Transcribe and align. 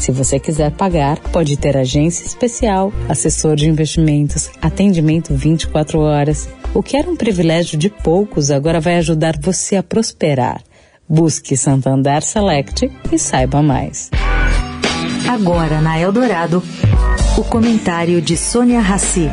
Se 0.00 0.10
você 0.10 0.40
quiser 0.40 0.70
pagar, 0.70 1.18
pode 1.18 1.58
ter 1.58 1.76
agência 1.76 2.24
especial, 2.24 2.90
assessor 3.06 3.54
de 3.54 3.68
investimentos, 3.68 4.50
atendimento 4.62 5.34
24 5.34 6.00
horas. 6.00 6.48
O 6.72 6.82
que 6.82 6.96
era 6.96 7.08
um 7.08 7.14
privilégio 7.14 7.78
de 7.78 7.90
poucos 7.90 8.50
agora 8.50 8.80
vai 8.80 8.96
ajudar 8.96 9.38
você 9.38 9.76
a 9.76 9.82
prosperar. 9.82 10.62
Busque 11.06 11.54
Santander 11.54 12.22
Select 12.22 12.90
e 13.12 13.18
saiba 13.18 13.60
mais. 13.60 14.10
Agora 15.28 15.82
na 15.82 16.00
Eldorado, 16.00 16.62
o 17.36 17.44
comentário 17.44 18.22
de 18.22 18.38
Sônia 18.38 18.80
Rassi. 18.80 19.30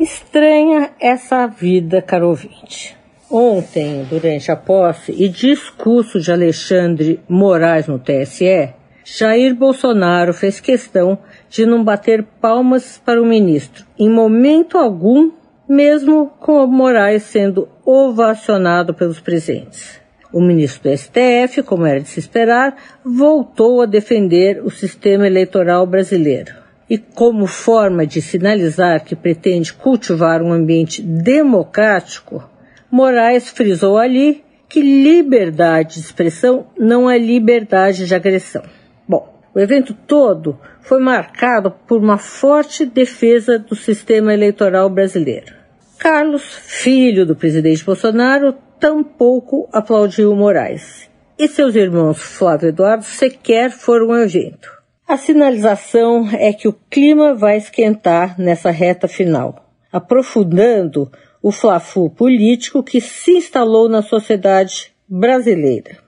Estranha 0.00 0.90
essa 0.98 1.46
vida, 1.46 2.00
caro 2.00 2.28
ouvinte. 2.30 2.97
Ontem, 3.30 4.06
durante 4.08 4.50
a 4.50 4.56
posse 4.56 5.12
e 5.12 5.28
discurso 5.28 6.18
de 6.18 6.32
Alexandre 6.32 7.20
Moraes 7.28 7.86
no 7.86 7.98
TSE, 7.98 8.72
Jair 9.04 9.54
Bolsonaro 9.54 10.32
fez 10.32 10.60
questão 10.60 11.18
de 11.50 11.66
não 11.66 11.84
bater 11.84 12.22
palmas 12.40 13.00
para 13.04 13.20
o 13.20 13.26
ministro, 13.26 13.84
em 13.98 14.08
momento 14.08 14.78
algum, 14.78 15.30
mesmo 15.68 16.30
com 16.40 16.66
Moraes 16.66 17.24
sendo 17.24 17.68
ovacionado 17.84 18.94
pelos 18.94 19.20
presentes. 19.20 20.00
O 20.32 20.40
ministro 20.40 20.90
do 20.90 20.96
STF, 20.96 21.62
como 21.64 21.84
era 21.84 22.00
de 22.00 22.08
se 22.08 22.20
esperar, 22.20 22.76
voltou 23.04 23.82
a 23.82 23.86
defender 23.86 24.62
o 24.64 24.70
sistema 24.70 25.26
eleitoral 25.26 25.86
brasileiro. 25.86 26.54
E 26.88 26.96
como 26.96 27.46
forma 27.46 28.06
de 28.06 28.22
sinalizar 28.22 29.04
que 29.04 29.14
pretende 29.14 29.74
cultivar 29.74 30.42
um 30.42 30.52
ambiente 30.52 31.02
democrático, 31.02 32.42
Moraes 32.90 33.48
frisou 33.48 33.98
ali 33.98 34.44
que 34.68 34.80
liberdade 34.80 35.94
de 35.94 36.00
expressão 36.00 36.66
não 36.78 37.10
é 37.10 37.18
liberdade 37.18 38.06
de 38.06 38.14
agressão. 38.14 38.62
Bom, 39.06 39.34
o 39.54 39.60
evento 39.60 39.94
todo 39.94 40.58
foi 40.80 41.00
marcado 41.00 41.70
por 41.86 41.98
uma 41.98 42.18
forte 42.18 42.84
defesa 42.84 43.58
do 43.58 43.74
sistema 43.74 44.32
eleitoral 44.32 44.88
brasileiro. 44.90 45.54
Carlos, 45.98 46.42
filho 46.44 47.26
do 47.26 47.34
presidente 47.34 47.84
Bolsonaro, 47.84 48.54
tampouco 48.78 49.68
aplaudiu 49.72 50.34
Moraes. 50.34 51.08
E 51.38 51.48
seus 51.48 51.74
irmãos 51.74 52.20
Flávio 52.20 52.66
e 52.66 52.68
Eduardo 52.70 53.04
sequer 53.04 53.70
foram 53.70 54.12
ao 54.12 54.18
evento. 54.18 54.70
A 55.06 55.16
sinalização 55.16 56.28
é 56.32 56.52
que 56.52 56.68
o 56.68 56.76
clima 56.90 57.34
vai 57.34 57.56
esquentar 57.56 58.38
nessa 58.38 58.70
reta 58.70 59.08
final, 59.08 59.64
aprofundando 59.90 61.10
o 61.42 61.52
flafu 61.52 62.10
político 62.10 62.82
que 62.82 63.00
se 63.00 63.32
instalou 63.32 63.88
na 63.88 64.02
sociedade 64.02 64.92
brasileira. 65.08 65.98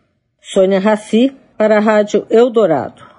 Sônia 0.41 0.81
Raci, 0.81 1.33
para 1.57 1.77
a 1.77 1.81
Rádio 1.81 2.27
Eldorado. 2.31 3.10